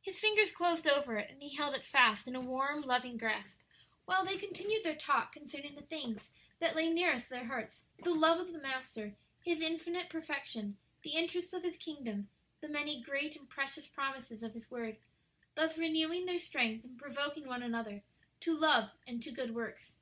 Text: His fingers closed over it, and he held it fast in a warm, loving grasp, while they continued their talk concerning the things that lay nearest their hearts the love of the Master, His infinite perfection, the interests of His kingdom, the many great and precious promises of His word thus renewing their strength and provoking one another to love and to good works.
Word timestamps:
His 0.00 0.18
fingers 0.18 0.50
closed 0.50 0.86
over 0.88 1.18
it, 1.18 1.28
and 1.30 1.42
he 1.42 1.54
held 1.54 1.74
it 1.74 1.84
fast 1.84 2.26
in 2.26 2.34
a 2.34 2.40
warm, 2.40 2.80
loving 2.80 3.18
grasp, 3.18 3.58
while 4.06 4.24
they 4.24 4.38
continued 4.38 4.82
their 4.82 4.96
talk 4.96 5.34
concerning 5.34 5.74
the 5.74 5.82
things 5.82 6.30
that 6.58 6.74
lay 6.74 6.88
nearest 6.88 7.28
their 7.28 7.44
hearts 7.44 7.84
the 8.02 8.14
love 8.14 8.40
of 8.40 8.54
the 8.54 8.60
Master, 8.62 9.14
His 9.44 9.60
infinite 9.60 10.08
perfection, 10.08 10.78
the 11.02 11.10
interests 11.10 11.52
of 11.52 11.64
His 11.64 11.76
kingdom, 11.76 12.30
the 12.62 12.68
many 12.70 13.02
great 13.02 13.36
and 13.36 13.46
precious 13.46 13.86
promises 13.86 14.42
of 14.42 14.54
His 14.54 14.70
word 14.70 14.96
thus 15.54 15.76
renewing 15.76 16.24
their 16.24 16.38
strength 16.38 16.82
and 16.86 16.96
provoking 16.98 17.46
one 17.46 17.62
another 17.62 18.02
to 18.40 18.56
love 18.56 18.92
and 19.06 19.22
to 19.22 19.30
good 19.30 19.54
works. 19.54 19.92